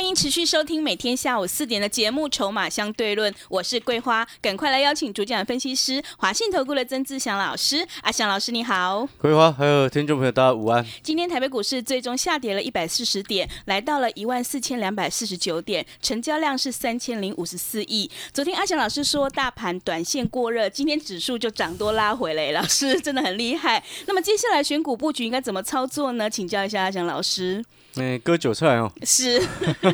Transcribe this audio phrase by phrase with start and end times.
[0.00, 7.86] 欢迎持续收听每天下午四点的节目《筹码相对论》，我是桂花，赶快来邀请主讲分析师华信投顾的曾志祥老师。
[8.00, 10.82] 阿祥老师你好，桂花还有听众朋友大家午安。
[11.02, 18.10] 今天台北股市最终下跌了一百四十点，来到了一万四千两百四十九点，成交量是三千零五十四亿。
[18.32, 23.84] 昨天阿祥老师说大盘短线过热，今天指数就涨多拉回来，老师真的很厉害。
[24.06, 26.30] 那么接下来选股布局应该怎么操作呢？
[26.30, 27.62] 请教一下阿祥老师。
[27.96, 29.42] 嗯割韭菜哦，是。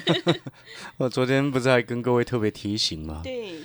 [0.99, 3.21] 我昨天不是还跟各位特别提醒吗？
[3.25, 3.59] 对。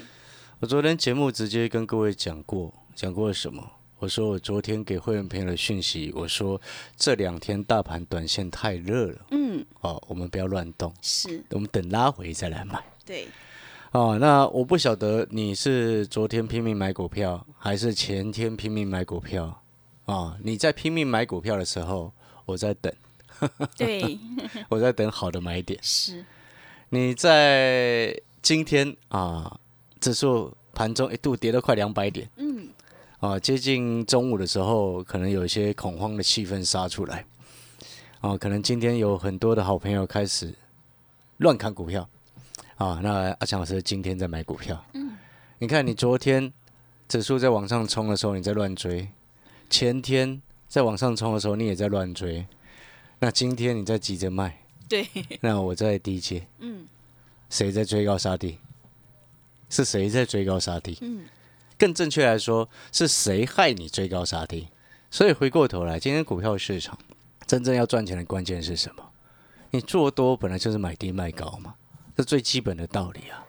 [0.59, 3.67] 我昨天节目直接跟各位讲过，讲过什么？
[3.97, 6.59] 我说我昨天给会员朋友的讯息，我说
[6.95, 12.83] 这两天大盘短线太热了，嗯，哦，我们不要乱动，是，我们等拉回再来买。
[13.05, 13.27] 对。
[13.91, 19.61] 哦，那我不晓得你是昨天拼命买股票，还是前天拼命买股票？
[20.05, 22.11] 啊，你在拼命买股票的时候，
[22.45, 22.91] 我在等。
[23.77, 24.19] 对，
[24.69, 25.79] 我在等好的买点。
[25.81, 26.23] 是，
[26.89, 29.59] 你在今天啊，
[29.99, 32.29] 指数盘中一度跌了快两百点。
[32.37, 32.69] 嗯，
[33.19, 37.25] 啊，接近中午的时候，可能有一些恐慌的气氛杀出来。
[38.19, 40.53] 啊，可能今天有很多的好朋友开始
[41.37, 42.07] 乱砍股票。
[42.75, 44.83] 啊，那阿强老师今天在买股票。
[44.93, 45.17] 嗯，
[45.59, 46.51] 你看你昨天
[47.07, 49.07] 指数在往上冲的时候，你在乱追；
[49.69, 52.45] 前天在往上冲的时候，你也在乱追。
[53.23, 55.07] 那今天你在急着卖，对，
[55.41, 56.87] 那我在低阶，嗯，
[57.51, 58.57] 谁在追高杀低？
[59.69, 60.97] 是谁在追高杀低？
[61.01, 61.25] 嗯，
[61.77, 64.69] 更正确来说，是谁害你追高杀低？
[65.11, 66.97] 所以回过头来，今天股票市场
[67.45, 69.11] 真正要赚钱的关键是什么？
[69.69, 71.75] 你做多本来就是买低卖高嘛，
[72.17, 73.45] 这最基本的道理啊。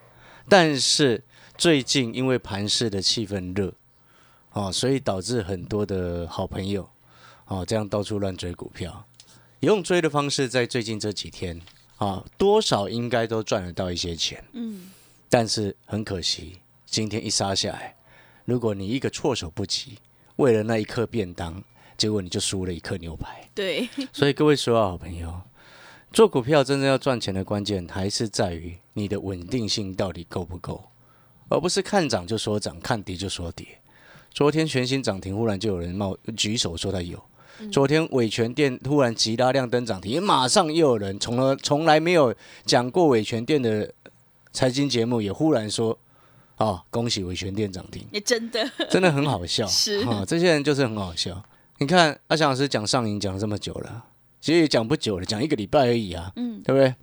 [0.51, 1.25] 但是
[1.57, 3.73] 最近因为盘市的气氛热，
[4.53, 6.87] 哦，所以导致很多的好朋友，
[7.47, 9.07] 哦，这样到处乱追股票。
[9.63, 11.61] 用追的方式，在最近这几天
[11.99, 14.43] 啊，多少应该都赚得到一些钱。
[14.55, 14.91] 嗯，
[15.29, 17.95] 但是很可惜，今天一杀下来，
[18.45, 19.99] 如果你一个措手不及，
[20.35, 21.63] 为了那一颗便当，
[21.97, 23.49] 结果你就输了一颗牛排。
[23.55, 25.41] 对，所以各位所有好朋友，
[26.13, 30.91] 做股票真正要赚钱的关键，还是在于你的稳定性到底够不够，
[31.49, 33.79] 而不是看涨就说涨，看跌就说跌。
[34.35, 37.23] 昨天全新涨停，忽然就有人冒举手说他有。
[37.71, 43.93] 昨天伟权店突然急拉亮灯涨停，马上又有人从了从来没有讲过伟权店的
[44.53, 45.99] 财经节目，也忽然说
[46.59, 49.67] ：“哦，恭喜伟权店涨停！”也真的，真的很好笑。
[49.69, 51.43] 是啊，这些人就是很好笑。
[51.79, 54.05] 你看阿翔老师讲上瘾讲了这么久了，
[54.41, 56.95] 其实也讲不久了，讲一个礼拜而已啊，嗯，对不对？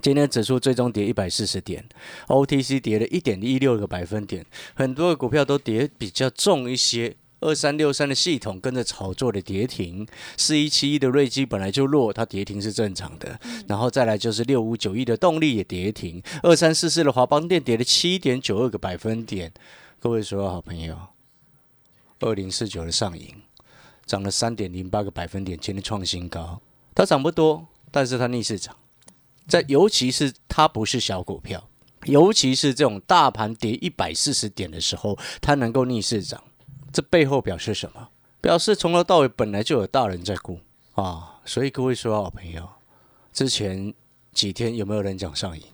[0.00, 1.84] 今天指数最终跌一百四十点
[2.28, 7.16] ，OTC 跌了一点一六个百分点，很多的股票都跌比较重一些。
[7.40, 10.06] 二三六三的系统跟着炒作的跌停，
[10.36, 13.38] 四一七一的瑞基本来就弱，它跌停是正常的。
[13.68, 19.52] 然后再来就是六五九一的动力也跌停，二三四四的华邦电跌了七点九二个百分点。
[20.00, 20.96] 各位所有好朋友，
[22.20, 23.42] 二零四九的上影
[24.04, 26.60] 涨了三点零八个百分点，今天创新高。
[26.94, 28.74] 它涨不多，但是它逆势涨，
[29.46, 31.68] 在尤其是它不是小股票，
[32.06, 36.42] 尤其是这种大盘跌一百四十点的时候，它能够逆势涨。
[36.92, 38.08] 这背后表示什么？
[38.40, 40.60] 表示从头到尾本来就有大人在顾
[40.94, 41.40] 啊！
[41.44, 42.68] 所以各位说好朋友，
[43.32, 43.92] 之前
[44.32, 45.64] 几天有没有人讲上瘾？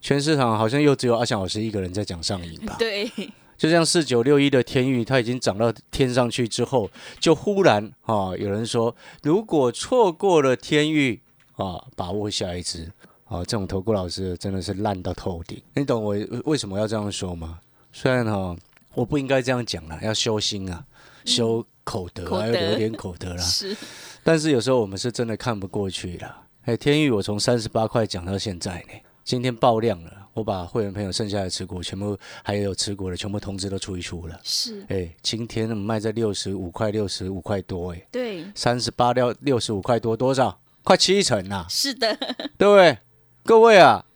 [0.00, 2.74] 全市场好像又只有阿翔老师一个人在讲上瘾吧？
[2.76, 3.08] 对，
[3.56, 11.20] 就像四九六一的天域，它已经涨到天上去之后，就忽然啊，有人说如果错过了天域
[11.54, 12.90] 啊，把握下一只
[13.26, 13.38] 啊！
[13.44, 15.62] 这种投顾老师真的是烂到透顶。
[15.74, 17.60] 你懂我为什么要这样说吗？
[17.92, 18.56] 虽然哈。
[18.96, 20.82] 我不应该这样讲了，要修心啊，
[21.26, 23.36] 修口德，还要留点口德啦。
[23.44, 23.76] 是，
[24.24, 26.44] 但是有时候我们是真的看不过去了。
[26.64, 34.40] 哎，天宇，我从三十八块讲到现在呢，今天爆量了，我把会员朋友剩下的持股全部，还有持股的全部通知都出一出了。
[34.42, 40.58] 是，哎，今天卖在六十五块，六十五块多，哎，对，三十八六六十五块多，多少？
[40.82, 41.66] 快七成呐！
[41.68, 42.16] 是的，
[42.56, 42.96] 对不对？
[43.44, 44.06] 各位啊，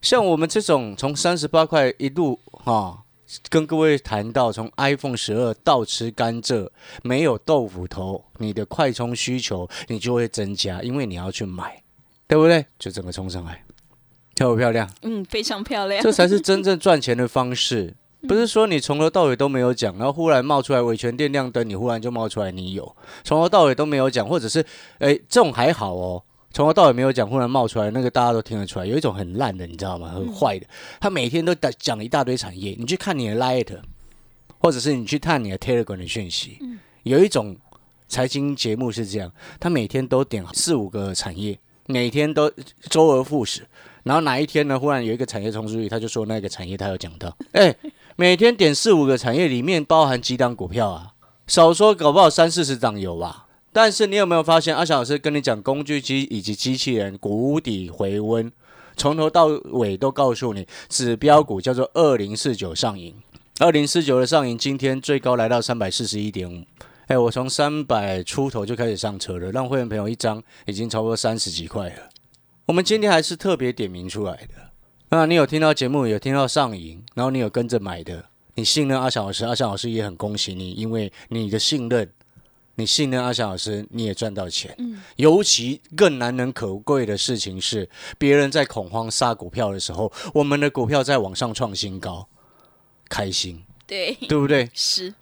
[0.00, 3.04] 像我们这种从三十八块一路哈。
[3.48, 6.68] 跟各位谈到，从 iPhone 十二到吃甘蔗，
[7.02, 11.82] 没有豆腐头，你的快充需求你就会增加，因为你要去买，
[12.26, 12.64] 对不对？
[12.78, 13.62] 就整个冲上来，
[14.34, 14.88] 漂不漂亮？
[15.02, 16.02] 嗯，非常漂亮。
[16.02, 17.94] 这才是真正赚钱的方式，
[18.26, 24.64] 不是说你从头到尾都没有讲，然后忽然冒出来维权电量灯，你忽然就冒出来你有，从头到尾都没有讲，或者是
[24.98, 26.22] 哎这种还好哦，
[26.58, 30.08] 从头到尾没有讲，忽然冒出来那个大家都听得出来，有一种很烂的，你知道吗？
[30.08, 30.66] 很坏的，
[30.98, 33.78] 他每天都讲一大堆产业，你去看你的 Light，
[34.58, 36.58] 或者是你去看你的 Telegram 的讯息，
[37.04, 37.56] 有一种
[38.08, 41.56] 财经节目是这样，他每天都点四五个产业，
[41.86, 42.50] 每天都
[42.90, 43.64] 周而复始。
[44.02, 44.80] 然后哪一天呢？
[44.80, 47.72] 忽然有一个产业冲出去，他就说那个产业他有讲到， 哎，
[48.16, 51.12] 每天点四五个产业，里面包含几档股票啊？
[51.46, 53.44] 少说搞不好三四十档有吧。
[53.80, 58.50] 但是你有没有发现，阿翔老师跟你讲工具机以及机器人谷底回温，
[58.96, 63.14] 从头到尾都告诉你，指标股叫做二零四九上影，
[63.60, 66.64] 二零四九的上影今天最高来到三百四十一点五，
[67.06, 72.08] 哎，我从三百出头就开始上车了，让会员朋友一张已经超过三十几块了。
[72.66, 74.72] 我们今天还是特别点名出来的。
[75.10, 78.24] 那你有听到节目，有听到上瘾，然后你有跟着买的，
[78.56, 82.10] 你信任阿翔老师，阿翔老师也很恭喜你，因为你的信任，
[82.78, 84.74] 你信任阿翔老师，你也赚到钱。
[84.78, 85.02] 嗯。
[85.16, 92.26] 尤其更难能可贵的事情是，别人在恐慌杀股票的时候，我们的股票在往上创新高，
[93.08, 93.62] 开心。
[93.86, 94.14] 对。
[94.28, 94.70] 对不对？
[94.72, 95.12] 是。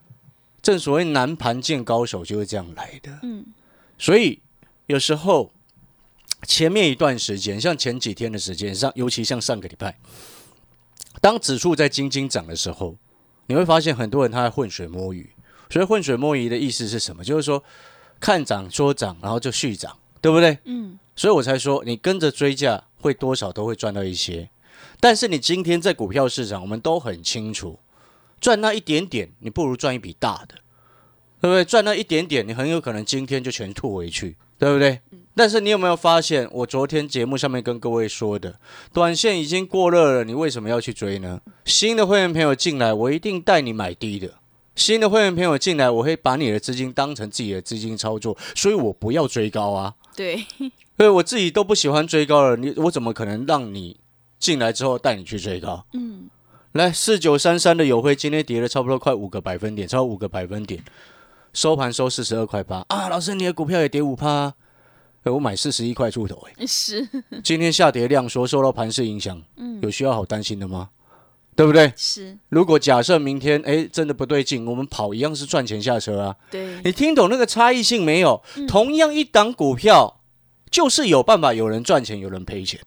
[0.62, 3.18] 正所谓难盘见高手，就是这样来的。
[3.22, 3.46] 嗯。
[3.98, 4.40] 所以
[4.86, 5.50] 有时候。
[6.46, 9.98] 前面一段时间，像前几天的时间上，尤其像上个礼拜，
[11.20, 12.94] 当指数在金金涨的时候，
[13.46, 15.30] 你会发现很多人他在浑水摸鱼。
[15.70, 17.24] 所以浑水摸鱼的意思是什么？
[17.24, 17.62] 就是说
[18.20, 20.58] 看涨说涨，然后就续涨，对不对？
[20.64, 20.98] 嗯。
[21.14, 24.48] 所以我才说，你跟着追价，会多少都会赚到一些。
[25.00, 27.78] 但是你今天在股票市场，我们都很清楚，
[28.40, 30.56] 赚那一点点，你不如赚一笔大的，
[31.40, 31.64] 对不对？
[31.64, 34.36] 赚那一点点，你很有可能今天就全吐回去。
[34.58, 34.98] 对不对？
[35.34, 38.58] 但是你有没有发现，我昨天节目上面跟各位说的，
[38.90, 41.42] 短线已经过热了，你为什么要去追呢？
[41.66, 44.32] 新的会员朋友进来，我一定带你买低的。
[44.76, 49.94] 新的会员朋友进来，我会把你的资金当成自己的资金操作，所以我不要追高啊。
[50.14, 53.98] 对， 因为我自己都不喜欢追高了，你我怎么可能让你
[54.38, 55.84] 进来之后带你去追高？
[55.94, 56.28] 嗯，
[56.72, 60.84] 来四九三三的友辉今天跌了差不多快五个百分点，超五个百分点。
[61.54, 63.08] 收盘收四十二块八啊！
[63.08, 64.52] 老师，你的股票也跌五趴，
[65.24, 66.52] 我买四十一块出头哎。
[66.68, 67.08] 是。
[67.42, 70.90] 今天下跌量说受到盘势影响，嗯，有需要好担心的吗？
[71.56, 71.92] 对不对？
[71.96, 72.36] 是。
[72.50, 76.36] 如果假设明天哎真的不对劲，我们跑一样是赚钱下车啊。
[76.50, 76.80] 对。
[76.84, 78.42] 你听懂那个差异性没有？
[78.68, 80.20] 同样一档股票，
[80.70, 82.80] 就是有办法有人赚钱，有人赔钱，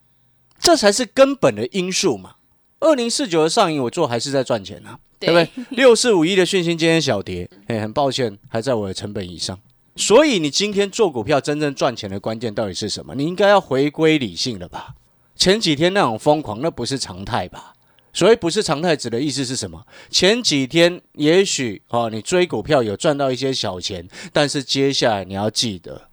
[0.60, 2.36] 这才是根本的因素嘛。
[2.80, 5.00] 二零四九的上影，我做还是在赚钱啊。
[5.19, 5.65] 对不对？
[5.72, 9.60] 六四五一的讯息今天小跌，哎，很抱歉，还在我的成本以上。
[9.98, 13.13] 所以你今天做股票真正赚钱的关键到底是什么？
[13.15, 14.95] 你应该要回归理性了吧？
[15.36, 17.74] 前几天那种疯狂，那不是常态吧？
[18.19, 19.88] 所谓不是常态，指的意思是什么？
[20.10, 26.10] 前几天也许哦，你追股票有赚到一些小钱，但是接下来你要记得，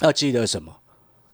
[0.00, 0.78] 要记得什么？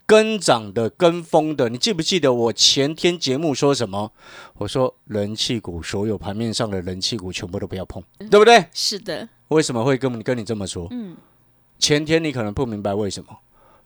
[0.05, 4.11] 跟涨的、跟风的，你记不记得我前天节目说什么？
[4.55, 8.65] 我说人气股，所有盘面上的人气股全部都不要碰，对不对？
[8.73, 9.29] 是的。
[9.47, 10.89] 为什么会跟跟你这么说？
[10.91, 11.17] 嗯。
[11.79, 13.29] 前天你可能不明白为什么，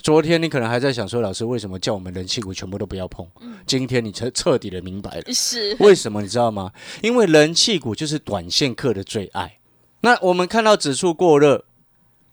[0.02, 3.26] 昨天你可能还在想说，老师为什么叫我们人气股全部都不要碰？
[3.40, 3.58] 嗯。
[3.66, 5.32] 今天你彻彻底的明白了。
[5.32, 5.76] 是。
[5.80, 6.72] 为什么你知道吗？
[7.02, 9.58] 因为人气股就是短线客的最爱。
[10.00, 11.64] 那我们看到指数过热，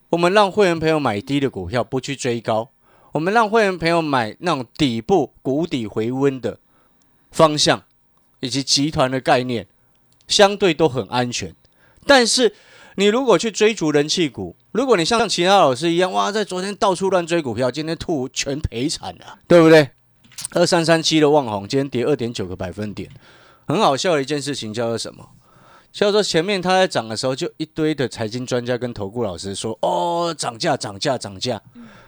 [0.10, 2.72] 我们让会员朋友买低的股票，不去追高。
[3.12, 6.60] 我们让会员朋友买那种底部谷底回温的
[7.32, 7.84] 方向，
[8.40, 9.68] 以及集团的概念，
[10.28, 11.54] 相对都很安全。
[12.06, 12.56] 但是
[13.00, 19.92] 你如果去追逐人气股，如果你像其他老师一样，哇，在昨天到处乱追股票，今天吐全赔惨了，对不对？
[20.54, 23.08] 二三三七的旺宏今天跌二点九个百分点，
[23.68, 25.30] 很好笑的一件事情叫做什么？
[25.92, 31.62] 叫做前面它在涨的时候，就一堆的财经专家跟投顾老师说，哦，涨价，涨价，涨价，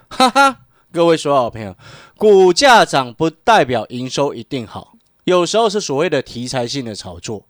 [0.09, 0.61] 哈哈。
[0.91, 1.75] 各位所有好朋友，
[2.17, 4.93] 股价涨不代表营收一定好，
[5.25, 7.45] 有时候是所谓的题材性的炒作。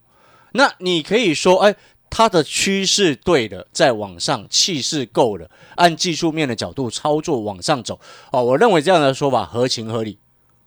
[0.51, 1.73] 那你可以说，哎，
[2.09, 7.99] 它的趋势对的，在往上，气势够了，按技术面的角度操作往上走。
[8.31, 10.17] 哦，我认为这样的说法合情合理，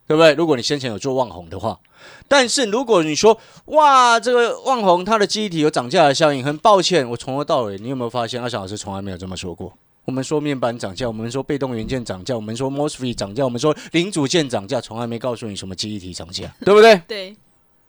[0.07, 0.33] 对不对？
[0.35, 1.79] 如果你先前有做望红的话，
[2.27, 9.73] 但是如果你说，哇，这个望红它的机体有涨价的效应，很抱歉，我从头到尾，你有没有发现阿翔老师从来没有这么说过？
[10.05, 17.01] 我们说面板涨价，我们说被动元件涨价，我们说 mosfet 涨价，我们说零组件涨价，从来没告诉你什么记忆体涨价，对不对？
[17.07, 17.37] 对。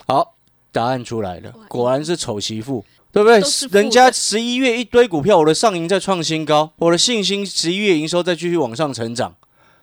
[0.06, 0.36] 好，
[0.72, 3.40] 答案出来了，果然是丑媳妇，对不对？
[3.70, 9.36] 人家十一月一堆股票，我的上营在创新高，我的信心十一月营收在继续往上成长，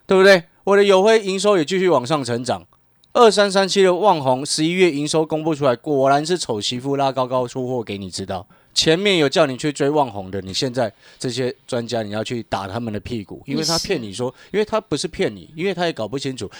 [0.04, 0.42] 对不对？
[0.64, 2.66] 我的友辉营收也继续往上成长，
[3.12, 8.44] 二三三七的旺宏十一月营收公布出来，果然是丑媳妇拉高高出货给你知道。
[8.74, 16.50] 前面有叫你去追旺宏的，你现在这些专家你要去打他们的屁股，因为他骗你说，因为他不是骗你，因为他也搞不清楚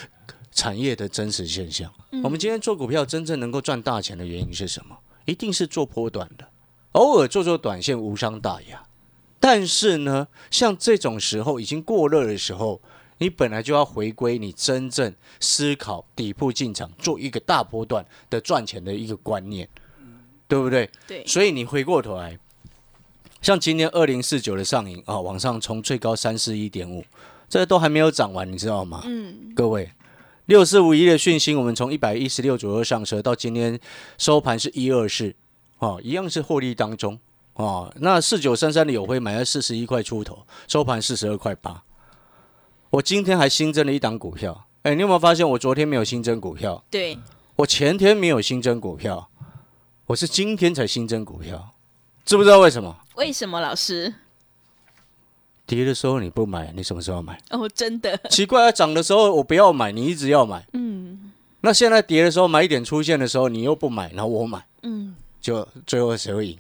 [0.53, 1.93] 产业的真实现象。
[2.23, 4.97] 我们今天做股票真正能够赚大钱的原因是什么？
[5.27, 6.45] 一定是做波段的，
[6.93, 8.85] 偶尔做做短线无伤大雅。
[9.39, 12.81] 但是呢，像这种时候已经过热的时候，
[13.19, 19.69] 你本来就要回归你真正思考底部进场，做一个大波段的赚钱的一个观念，
[20.47, 20.91] 对不对？
[21.07, 22.39] 对，所以你回过头来，
[23.41, 27.03] 像今天二零四九的上影啊，往上冲最高三四一点五，
[27.49, 29.03] 这都还没有涨完，你知道吗？
[29.07, 29.91] 嗯，各位，
[30.45, 33.81] 六四五一的讯息，我们从一百一十六左右上车，到今天
[34.19, 35.35] 收盘是一二四，
[35.81, 37.19] 哦，一样是获利当中
[37.55, 37.93] 哦。
[37.97, 41.83] 那四九三三的友辉买在四十一块出头，收盘四十二块八。
[42.91, 46.83] 我今天还新增了一档股票，哎，你有没有发现我昨天没有新增股票？
[46.91, 47.19] 对，
[47.57, 49.29] 我前天没有新增股票，
[50.07, 51.75] 我是今天才新增股票，
[52.25, 52.97] 知不知道为什么？
[53.17, 54.15] 为什么老师？
[55.67, 57.41] 跌的时候你不买，你什么时候买？
[57.51, 60.67] 哦，真的， 奇怪啊，涨的时候我不要买，你一直要买。
[60.73, 65.00] 嗯那现在跌的时候买一点出现的时候，你又不买，然后我买，嗯，
[65.41, 66.59] 就最后谁会赢？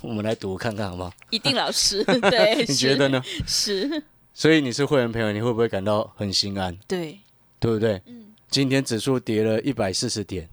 [0.00, 1.12] 我们来赌看看好不好？
[1.30, 3.22] 一定老师， 对，你觉得呢？
[3.46, 4.02] 是？
[4.32, 6.76] 所以你是会员朋友，你会不会感到很心安？
[6.86, 7.20] 对，
[7.58, 8.02] 对不对？
[8.06, 10.48] 嗯今天指数跌了一百四十点，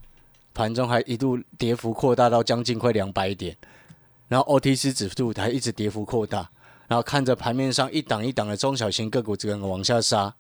[0.56, 3.56] 盘中还一度跌幅扩大到将近快两百点，
[4.28, 6.50] 然后 OTC 指数还一直跌幅扩大，
[6.88, 10.34] 然后看着盘面上一档一档的中小型个股这样往下杀。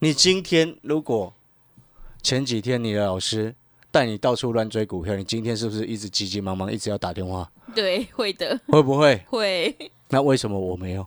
[0.00, 1.32] 你今天如果
[2.20, 3.54] 前几天你的老师
[3.96, 7.50] 带你到处乱追股票，你今天是不是一直急急忙忙，一直要打电话？
[7.74, 9.24] 对，会的，会不会？
[9.30, 9.74] 会，
[10.10, 11.06] 那为什么我没有？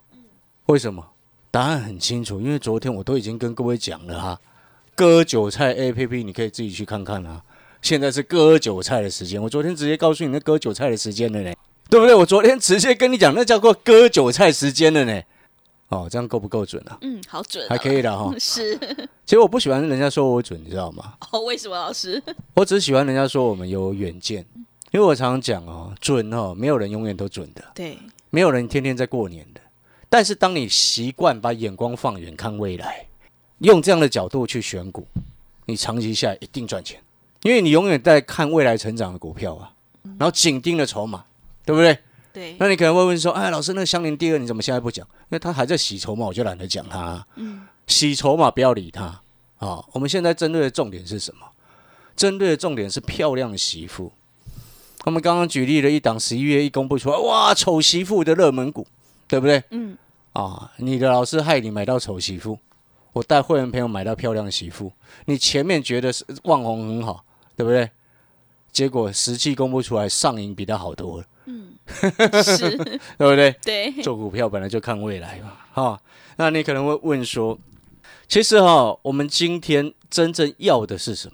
[0.66, 1.06] 为什么？
[1.52, 4.42] 答案很清楚，因为昨天我都已经跟各位讲了哈，
[4.96, 7.44] 割韭菜 A P P 你可以自己去看看啊。
[7.84, 11.54] 现在是割韭菜的时间，我昨天直接告诉你那割韭菜的时间了呢，
[11.92, 12.16] 对不对？
[12.16, 15.22] 我昨天直接跟你讲，那叫做割韭菜时间了呢。
[15.90, 16.98] 哦，这样够不够准啊？
[17.02, 18.34] 嗯，好准哦，还可以的哈。
[18.40, 18.78] 是，
[19.26, 21.16] 其实我不喜欢人家说我准，你知道吗？
[21.32, 22.22] 哦，为什么老师？
[22.54, 24.46] 我只喜欢人家说我们有远见，
[24.92, 27.64] 因为我常常讲哦，准哦，没有人永远都准的。
[27.74, 27.98] 对，
[28.30, 29.62] 没有人天天在过年的。
[30.10, 33.08] 但是当你习惯把眼光放远看未来，
[33.60, 35.06] 用这样的角度去选股，
[35.66, 37.00] 你长期下来一定赚钱，
[37.42, 39.72] 因为你永远在看未来成长的股票啊，
[40.18, 41.26] 然后紧盯着筹码，
[41.66, 41.98] 对不对？
[42.32, 45.06] 对，那你可能会问说，哎，老师，那个香菱第二你怎么现在不讲？
[45.06, 47.28] 因为他还在洗筹码，我就懒得讲他、啊。
[47.36, 49.22] 嗯，洗筹码不要理他
[49.58, 49.84] 啊。
[49.92, 51.46] 我们现在针对的重点是什么？
[52.16, 54.12] 针对的重点是漂亮媳妇。
[55.06, 58.86] 我们刚刚举例了一档十一月一公布出来，哇，丑媳妇的热门股，
[59.28, 59.64] 对不对？
[59.72, 59.98] 嗯，
[60.34, 62.60] 啊，你的老师害你买到丑媳妇，
[63.14, 64.92] 我带会员朋友买到漂亮媳妇。
[65.26, 67.24] 你前面觉得是旺红很好，
[67.56, 67.90] 对不对？
[68.72, 71.26] 结果实际公布出来，上影比他好多了，
[72.44, 72.78] 是，
[73.18, 73.56] 对不对？
[73.64, 76.02] 对，做股票本来就看未来嘛，哈。
[76.38, 77.58] 那你可能会问说，
[78.28, 81.34] 其实哈，我们今天真正要的是什么？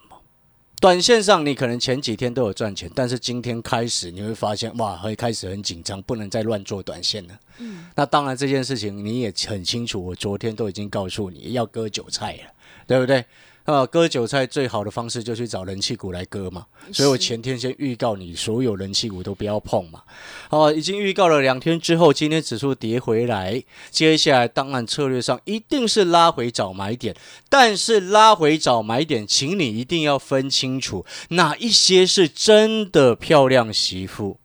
[0.81, 7.39] 短线上你可能前几天都有赚钱，但是今天开始你会发现，哇，会开始很紧张，不能再乱做短线了。
[7.59, 12.53] 嗯，那当然这件事情你也很清楚，我昨天都已经告诉你要割韭菜了，
[12.85, 13.23] 对不对？
[13.65, 20.03] 啊，割韭菜最好的方式就去找人气股来割嘛，所以我前天先预告你，所有人气股都不要碰嘛。
[20.51, 27.15] 哦，已经预告了两天之后，今天指数跌回来，接下来当然策略上一定是拉回找买点，
[27.49, 34.37] 但是拉回找买点，请你一定要分清楚哪一些是真的漂亮媳妇，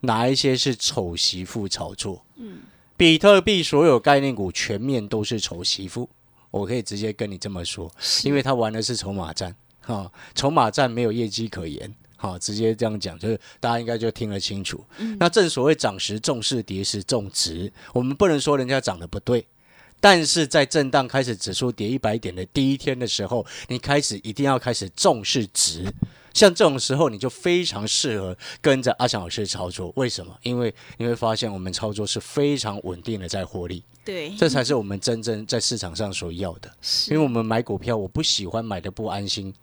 [0.00, 2.24] 哪一些是丑媳妇炒作。
[2.38, 2.62] 嗯，
[2.96, 6.08] 比特币所有概念股全面都是丑媳妇，
[6.54, 7.90] 我可以直接跟你这么说，
[8.22, 11.92] 因为他玩的是筹码战，哈、筹码战没有业绩可言。
[12.16, 14.82] 好，直接这样讲，就是大家应该就听得清楚。
[15.18, 19.44] 那正所谓涨时重视，跌时重值，我们不能说人家涨得不对，
[19.98, 25.92] 但是在震荡开始指数跌一百点的第一天的时候，你开始一定要开始重视值。
[26.32, 29.92] 像这种时候，你就非常适合跟着阿翔老师操作。
[29.96, 30.38] 为什么？
[30.42, 36.70] 因为你会发现我们操作是非常稳定的在获利，对，这才是我们真正在市场上所要的。
[36.82, 37.12] 是。
[37.12, 39.54] 因为我们买股票，我不喜欢买的不安心，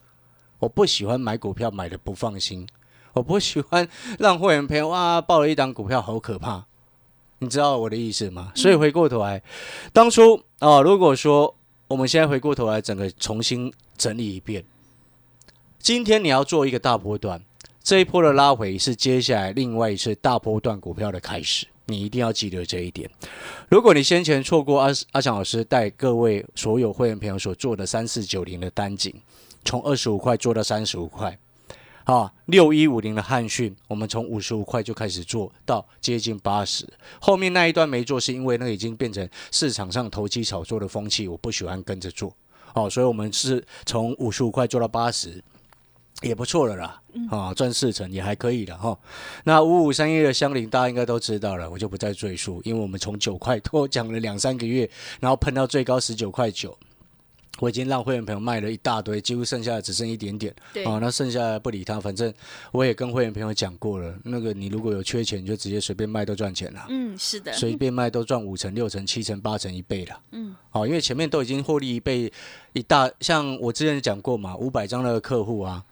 [0.60, 2.68] 我不喜欢买股票买的不放心，
[3.14, 6.66] 我不喜欢让会员朋友哇报了一档股票好可怕，
[7.40, 8.52] 你知道我的意思吗？
[8.56, 9.44] 所以回过头来，
[9.94, 11.56] 当初啊、如果说
[11.88, 14.64] 我们现在回过头来，整个重新整理一遍，
[15.78, 17.44] 今天你要做一个大波段，
[17.84, 23.10] 这一波的拉回是接下来另外一次大波段股票的开始，你一定要记得这一点。
[23.70, 29.14] 如果你先前错过阿阿强老师带各位所有会员朋友所做的三四九零的单井，
[29.66, 31.38] 从二十五块做到三十五块。
[32.06, 36.84] 啊，六一五零的汉讯，我们从五十五块就开始做到接近八十，
[37.20, 42.36] 后面那一段没做，是因为那已经变成市场上投机炒作的风气，我不喜欢跟着做。
[42.74, 45.42] 哦，所以我们是从五十五块做到八十，
[46.22, 47.02] 也不错了啦。
[47.30, 48.98] 啊，赚四成也还可以的哈。
[49.44, 56.78] 那五五三一的香菱，大家应该都知道了，我就不再赘述，因为我们从九块多讲了两三个月，然后喷到最高十九块九。
[57.60, 60.52] 我已经让会员朋友卖了一大堆，几乎剩下的只剩一点点。
[60.74, 62.34] 对，哦，那剩下不理他，反正
[62.72, 66.88] 我也跟会员朋友讲过了，那个你如果有缺钱，就直接随便卖都赚钱了。
[66.90, 70.20] 嗯，是的，随便卖都赚五成、六成、七成、八成、一倍了。
[70.32, 72.32] 嗯，好，因为前面都已经获利一倍，
[72.74, 75.84] 一大像我之前讲过嘛，五百张的客户啊，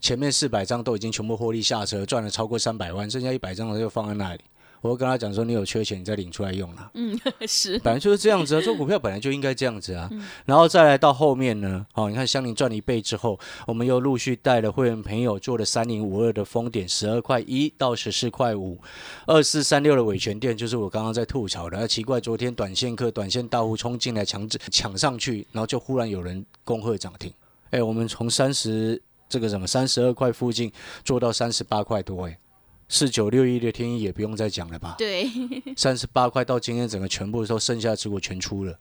[0.00, 4.40] 前面四百张都已经全部获利下车，赚了超过三百万，剩下一百张的就放在那里。
[4.80, 6.88] 我会跟他讲说，你有缺钱，你再领出来用啦。
[6.94, 10.08] 嗯， 是，本来就是这样子啊，做股票本来就应该这样子啊。
[10.44, 13.36] 然后再来到后面呢，哦，你看香菱赚了一倍之后，
[13.66, 18.78] 我们又陆续带了会员朋友做了三零五二的封点，十二块一到十四块五，
[19.26, 21.88] 二四三六的尾权店，就是我刚刚在吐槽的。
[21.88, 27.32] 奇怪，昨天短线客、短线大户冲进来强制抢上去，然后就忽然有人恭贺涨停。
[27.70, 30.72] 哎，我们从三十这个什么三十二块附近
[31.04, 32.38] 做到三十八块多，哎。
[32.90, 34.94] 四九六一的天意也不用再讲了吧？
[34.96, 35.28] 对，
[35.76, 38.78] 三十八块到今天整个全部都剩下持股全出了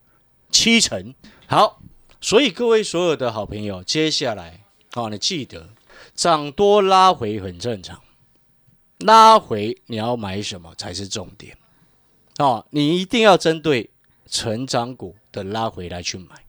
[0.50, 1.13] 七成。
[1.46, 1.82] 好，
[2.22, 4.63] 所以各位所有的好朋友，接下来
[4.94, 5.68] 啊，你记得
[6.16, 8.01] 涨多拉回很正常，
[9.00, 11.58] 拉回你要买什么才是重点
[12.38, 13.89] 哦，你一定要针对
[14.30, 16.46] 成长股的拉回来去买，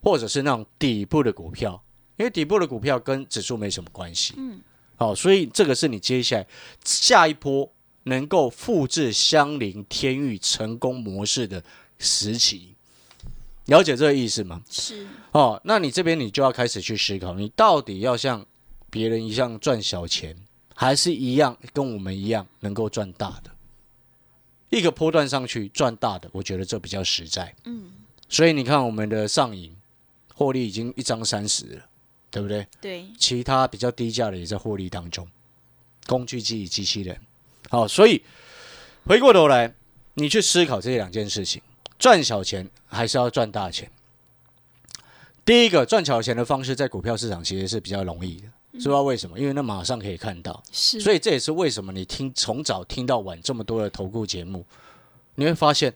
[0.00, 1.82] 或者是那种底部的股票，
[2.22, 4.34] 因为底部的股票跟指数没什么关系。
[4.36, 4.60] 嗯。
[4.96, 6.46] 好，所以这个是你接下来
[6.84, 7.68] 下一波
[8.04, 11.60] 能够复制相邻天域成功模式的
[11.98, 12.76] 时期，
[13.66, 14.62] 了解这个意思吗？
[14.70, 15.04] 是。
[15.32, 18.46] 哦，那你这边你就要开始去思考，你到底要像
[18.88, 20.36] 别人一样赚小钱，
[20.76, 23.50] 还是一样跟我们一样能够赚大的？
[24.70, 27.52] 一个波段上去赚大的，我觉得这比较实在。
[27.64, 27.90] 嗯。
[28.28, 29.74] 所以你看我们的上影
[30.32, 31.86] 获利已经一张三十了。
[32.32, 32.66] 对不对？
[32.80, 35.28] 对，其他比较低价的也在获利当中。
[36.08, 37.16] 工具机与机器人，
[37.68, 38.24] 好，所以
[39.04, 39.72] 回过头来，
[40.14, 41.62] 你去思考这两件事情：
[41.96, 43.88] 赚小钱还是要赚大钱？
[45.44, 49.38] 第一个赚小钱的方式，在股票市场其实是比较容易的，知道为什么？
[49.38, 50.60] 因为那马上可以看到。
[50.72, 54.64] 是，所以这也是为什么你听从早听到晚这么多的投顾节目，
[55.36, 55.94] 你会发现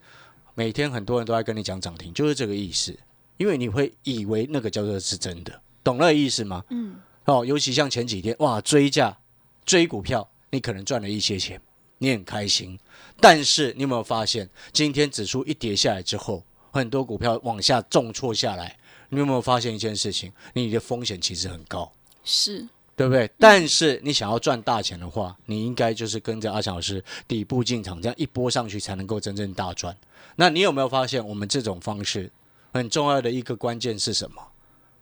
[0.54, 2.96] 每天很多人都在跟你讲涨停，就是这个意思。
[3.38, 5.60] 因为你会以为那个叫做是真的。
[5.86, 6.64] 懂那意思吗？
[6.70, 6.96] 嗯，
[7.26, 9.16] 哦，尤其像前几天，哇，追价
[9.64, 11.60] 追股票，你可能赚了一些钱，
[11.98, 12.76] 你很开心。
[13.20, 18.76] 但是你有没有发现，今天指数一跌下来之后，很多股票往下重挫下来，
[19.10, 20.32] 你有没有发现一件事情？
[20.54, 21.92] 你的风险其实很高，
[22.24, 23.30] 是对不对？
[23.38, 29.96] 但是你想要赚大钱的话，你应该就是跟着阿强老师底部进场，这样一波上去才能够真正大赚。
[30.34, 32.32] 那你有没有发现，我们这种方式
[32.72, 34.42] 很重要的一个关键是什么？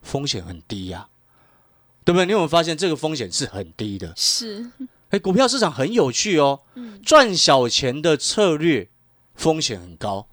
[0.05, 1.09] 风险很低呀，
[2.05, 2.27] 对不对？
[2.27, 4.12] 你有没有发现这个风险是很低的？
[4.17, 4.71] 是，
[5.11, 6.61] 哎，股票市场很有趣哦。
[7.05, 8.88] 赚小钱的策略
[9.35, 10.29] 风险很高，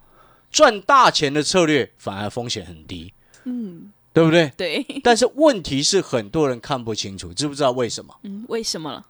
[0.50, 3.12] 赚大钱的策略反而风险很低。
[3.44, 4.52] 嗯，对不对？
[4.56, 4.86] 对。
[5.02, 8.14] 但是问题是很多人看不清楚，知不知道为什么？
[8.22, 9.06] 嗯，为什么了？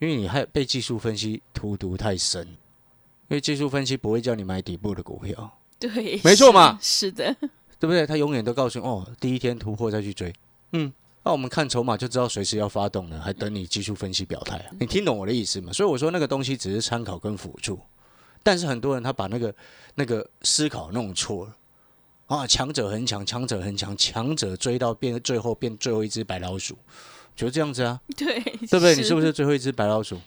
[0.00, 2.56] 因为你还被技术分析荼毒太深，因
[3.28, 5.58] 为技术分析不会叫你买底部的股票。
[5.78, 6.78] 对，没错嘛。
[6.82, 7.34] 是的。
[7.84, 8.06] 对不对？
[8.06, 10.32] 他永远都告诉你哦，第一天突破再去追。
[10.72, 10.90] 嗯，
[11.22, 14.70] 那我们看筹码就知道随时要发动了，还等你技术分析表态啊？
[14.80, 15.70] 你听懂我的意思吗？
[15.70, 17.78] 所以我说那个东西只是参考跟辅助，
[18.42, 19.54] 但是很多人他把那个
[19.96, 21.56] 那个思考弄错了
[22.28, 22.46] 啊！
[22.46, 26.78] 强者很强，强者很强，强者追到变最后变最后一只白老鼠，
[27.36, 28.00] 就这样子啊？
[28.16, 28.96] 对，对不对？
[28.96, 30.18] 你是不是最后一只白老鼠？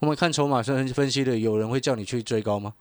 [0.00, 2.74] 我们看筹码分分析的，有人会叫你去追高吗？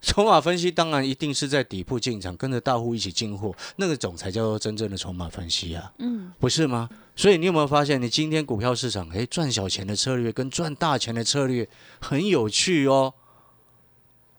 [0.00, 6.88] 筹码分析当然一定是在底部进场，跟着大户一起进货，那个种才叫做真正的筹码分析啊，嗯，不是吗？
[7.14, 11.68] 所以你有没有发现，你今天股票市场，哎，赚小钱的策略跟赚大钱的策略
[12.00, 13.12] 很有趣哦。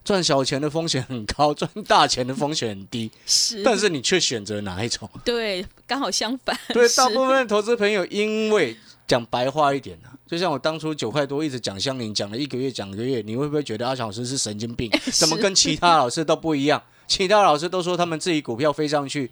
[0.03, 5.07] 赚小钱的风险很高， 赚大钱的风险很低，是，但是你却选择哪一种？
[5.23, 6.57] 对，刚好相反。
[6.69, 8.75] 对，大部分投资朋友因为。
[9.11, 14.89] 讲白话一点呢，就像我当初九块多一直讲香菱，讲了一个月，讲一个月，你会不会觉得阿强老师是神经病？
[15.11, 16.81] 怎么跟其他老师都不一样？
[17.07, 19.29] 其他老师都说他们自己股票飞上去，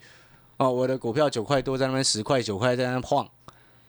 [0.58, 3.26] 哦，我的股票九块多在那边十块九块在那晃，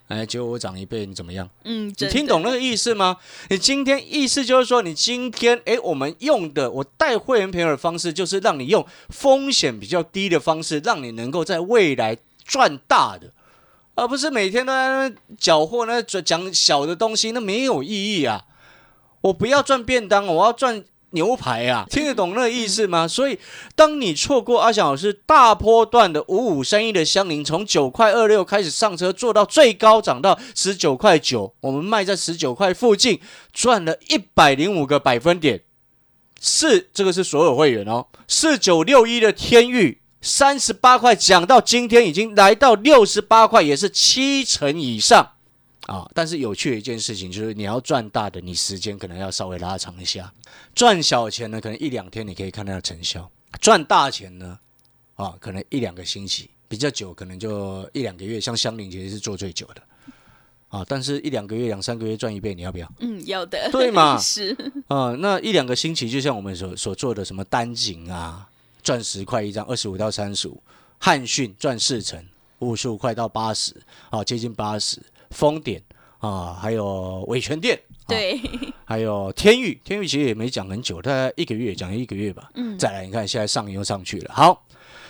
[0.07, 1.49] 哎，结果我涨一倍，你怎么样？
[1.65, 3.17] 嗯，你听懂那个意思吗？
[3.49, 13.33] 你今天意思就是说，你今天哎，我们用的我带会员朋友的方式，就是让你用风险比较低的方式，让你能够在未来赚大的。
[14.01, 18.45] 而不是每天都在那搅和那讲小的东西，那没有意义啊！
[19.21, 21.85] 我不要赚便当，我要赚牛排啊！
[21.87, 23.07] 听得懂那个意思吗？
[23.07, 23.37] 所以，
[23.75, 33.21] 当你错过阿翔老师大波段的五五三一的香菱，从九块二六开始上车，做到最高涨到十九块九，我们卖在十九块附近，
[33.53, 35.61] 赚了一百零五个百分点。
[36.39, 38.07] 四，这个是所有会员哦。
[38.27, 40.00] 四九六一的天域。
[40.21, 45.31] 三十八块讲到今天已经来到六十八块，也是七成以上
[45.87, 46.07] 啊！
[46.13, 50.25] 但是有趣的一件事情就是，你要赚大的，你时间可能要稍微拉长一下；
[50.75, 53.21] 赚小钱呢，可能一两天你可以看到成效；
[53.59, 54.59] 赚大钱呢，
[55.15, 58.39] 啊，可能一两个星期，比较久可能就一两个月。
[58.39, 59.81] 像香菱其实是做最久的
[60.69, 62.87] 啊，但是一两个月、两三个月赚一倍，你要不要？
[62.99, 63.69] 嗯，要的。
[63.71, 64.17] 对嘛？
[64.21, 64.55] 是
[64.87, 68.47] 啊，那一两个星期，就像我们所所做的什么单井啊。
[68.83, 70.61] 赚十块一张，二十五到三十五。
[70.99, 72.23] 汉讯赚四成，
[72.59, 73.75] 五十五块到八十，
[74.09, 75.01] 啊，接近八十。
[75.31, 75.81] 丰点
[76.19, 78.39] 啊，还有伟全店，对，
[78.85, 82.51] 还有天域，天域其实也没讲很久，大概一个月，讲一个月吧。
[82.55, 84.33] 嗯，再来，你看现在上又上去了。
[84.33, 84.67] 好，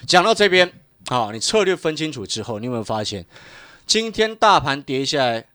[0.07, 0.71] 讲到这边，
[1.07, 3.25] 好，你策略分清楚之后，你有没有发现，
[3.86, 5.47] 今天大盘跌下来，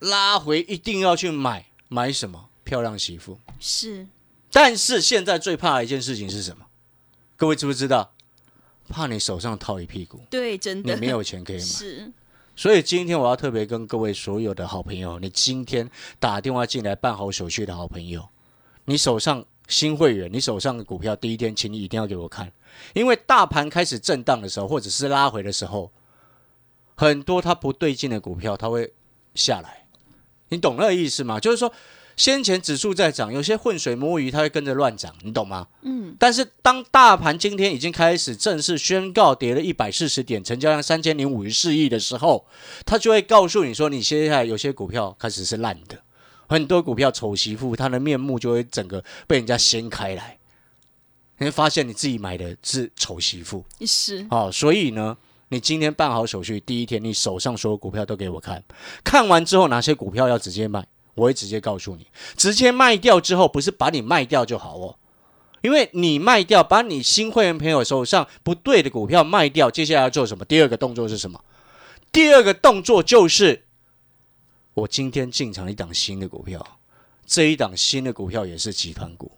[0.00, 2.48] 拉回一定要去买，买什么？
[2.64, 4.06] 漂亮媳妇是。
[4.50, 6.66] 但是现在最怕的一件事情是什么？
[7.38, 8.12] 各位知不知道？
[8.88, 11.62] 怕你手上套一屁股，对，真的，你没有钱可以买。
[11.62, 12.10] 是，
[12.56, 18.28] 所以今天我要特别跟各位所有的好朋友，你今天打电话进来办好手续的好朋友，
[18.86, 22.50] 你手上新会员，你手上的股票，第一天，请你一定要给我看，
[22.92, 25.92] 因为大盘开始震荡的时候，或者是拉回的时候，
[26.96, 28.92] 很多它不对劲的股票，它会
[29.36, 29.86] 下来，
[30.48, 31.38] 你懂那个意思吗？
[31.38, 31.72] 就是说。
[32.18, 35.68] 先前指数在涨，有些浑水摸鱼，它会跟着乱涨，你懂吗？
[35.82, 36.16] 嗯。
[36.18, 42.44] 但是当大盘今天已经开始正式宣告跌了一百四十点，成交量三千零五十四亿的时候，
[42.84, 45.96] 它就会告诉你说，你接下来有些股票开始是烂的，
[46.48, 50.38] 很多股票丑媳妇，它的面目就会整个被人家掀开来，
[51.38, 53.64] 你会发现你自己买的是丑媳妇。
[53.86, 54.26] 是。
[54.28, 55.16] 哦，所以呢，
[55.50, 58.64] 你今天办好手续第一天，你手上所有股票都给我看，
[59.04, 60.84] 看完之后哪些股票要直接卖。
[61.18, 64.96] 我会直接告诉你，直接卖掉之后，不是把你卖掉就好哦，
[65.62, 70.44] 因为你卖掉，把你新会员朋友手上不对的股票卖掉，接下来要做什么？
[70.44, 71.42] 第二个动作是什么？
[72.12, 73.64] 第二个动作就是，
[74.74, 76.78] 我今天进场一档新的股票，
[77.26, 79.32] 这一档新的股票也是集团股，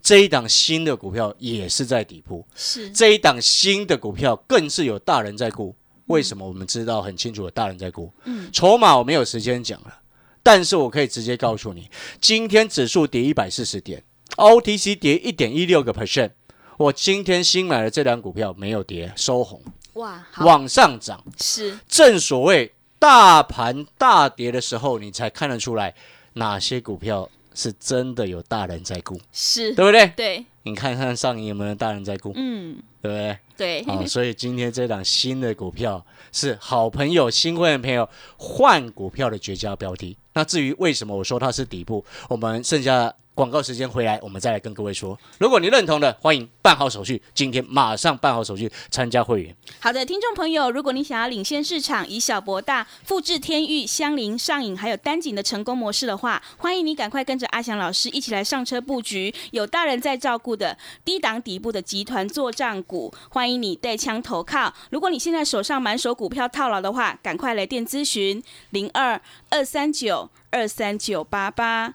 [0.00, 5.76] 这一档新的股票也是在底部，是这一档新的股票更是有大人在估。
[6.06, 6.48] 为什么？
[6.48, 8.10] 我们知道很清楚，有大人在估。
[8.24, 10.00] 嗯，筹码我没有时间讲了。
[10.42, 14.02] 但是我可以直接告诉你，今天指数跌一百四十点
[14.36, 16.30] ，OTC 跌一点一六个 percent。
[16.76, 19.60] 我今天新买的这两股票没有跌，收红，
[19.94, 21.78] 哇，往上涨是。
[21.88, 25.94] 正所谓大盘大跌的时候，你才看得出来
[26.34, 30.06] 哪些股票是真的有大人在顾，是对不对？
[30.14, 33.38] 对，你看看上影有没有大人在顾，嗯，对不对？
[33.56, 40.16] 对，好，所以今天这档新的股票是好朋友、新会员朋友换股票的绝佳标的。
[40.34, 43.14] 那至于为什么我说它是底部，我们剩下。
[43.38, 45.16] 广告时间回来，我们再来跟各位说。
[45.38, 49.54] 如果你认同的，欢迎办好手续，今天马上办好手续参加会员。
[49.78, 64.74] 好的，听众朋友，如果你想要领先市场，以小博大，复制天域、香菱、上影还有单井的成功模式的话，欢迎你赶快跟着阿翔老师一起来上车布局，有大人在照顾的低档底部的集团作战股，欢迎你带枪投靠。
[64.90, 69.20] 如果你现在手上满手股票套牢的话，赶快来电咨询零二
[69.50, 71.94] 二三九二三九八八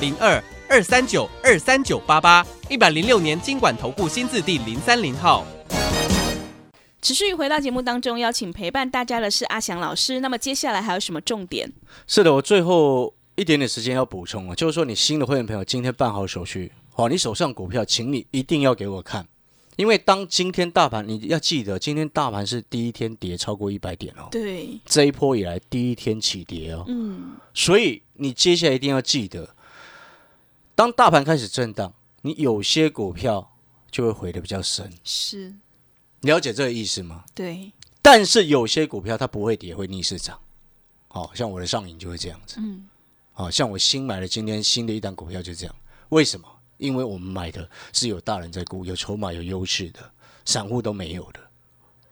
[0.00, 0.42] 零二。
[0.72, 5.44] 二三九二三九八八一百零六年经管投顾新字第零三零号。
[7.02, 10.20] 持续回到节目当中，邀请陪伴大家的是阿翔老师。
[10.20, 11.72] 那么接下来还有什么重点？
[12.06, 19.26] 是的，我最后一点点时间要补充啊，就是说你新的会员朋友今天办好手续，好，你手上股票，请你一定要给我看，
[19.74, 29.56] 因为当今天大盘，你要记得，今天大盘是第一天跌超过一百点哦，对，这一波以来第一天起跌哦，嗯，所以你接下来一定要记得。
[30.80, 33.54] 当大盘开始震荡，你有些股票
[33.90, 35.54] 就会回的比较深，是
[36.20, 37.22] 了解这个意思吗？
[37.34, 37.70] 对。
[38.00, 40.40] 但是有些股票它不会跌，会逆势涨，
[41.08, 42.56] 好像我的上瘾就会这样子。
[42.60, 42.88] 嗯，
[43.34, 45.76] 好像我新买的今天新的一档股票就这样，
[46.08, 46.48] 为什么？
[46.78, 50.10] 因为我们买的是有大人在估，有筹码、有优势的，
[50.46, 51.40] 散户都没有的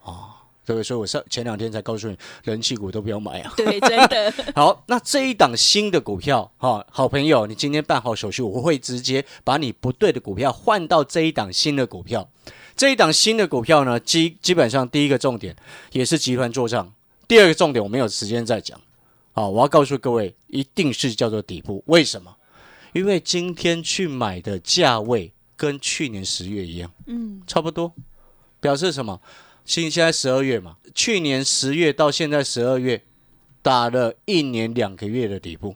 [0.03, 0.38] 啊，
[0.69, 0.83] 对不对？
[0.83, 3.51] 所以我上前两天才告诉你，人气股都不要买啊。
[3.57, 4.31] 对，真的。
[4.53, 12.29] 好，那这一档新的股票，哈，好朋友，你今天办好手续，我会直接把你不对的股票换到这一档新的股票。
[12.75, 15.55] 这一档新的股票呢，基基本上第一个重点
[15.91, 16.93] 也是集团做账，
[17.27, 18.79] 第二个重点我没有时间再讲。
[19.31, 21.83] 好，我要告诉各位，一定是叫做底部。
[21.87, 22.35] 为什么？
[22.93, 27.91] 因为今天去买的价位跟去年十月一样，嗯，差不多，
[28.59, 29.19] 表示什么？
[29.69, 33.03] 现现在十二月嘛，去年十月到现在十二月，
[33.61, 35.75] 打了一年两个月的底部。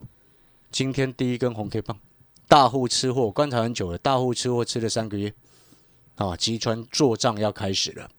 [0.71, 1.99] 今天第一根红 K 棒，
[2.47, 5.31] 大户吃货，观察很久了，大户吃货吃了三个月，
[6.15, 8.09] 啊，集团做账要开始了。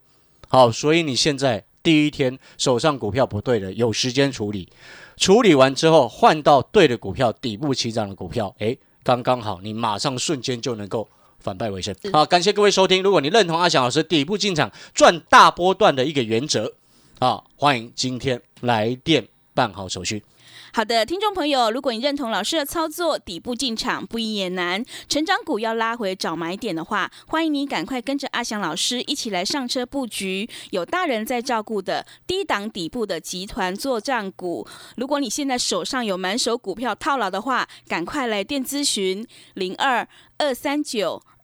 [0.46, 4.68] 好，所以你现在第一天手上股票不对的，有时间处理，
[5.16, 11.08] 处理完之后换到对的股票，底部起涨的股票，诶，刚刚好，你马上瞬间就能够
[11.44, 11.94] 反败为胜。
[12.10, 13.02] 好，感谢各位收听。
[13.02, 16.72] 如果你认同阿翔老师底部进场赚大波段的一个原则，
[17.18, 20.24] 啊，欢迎今天来电办好手续。
[20.72, 34.66] 好的，听众朋友，如果你认同老师的操作，底部进场不易也难，成长股要拉回找买点的话，欢迎你赶快跟着阿翔老师一起来上车布局，有大人在照顾的低档底部的集团作战股。
[34.96, 41.22] 如果你现在手上有满手股票套牢的话，赶快来电咨询零二二三九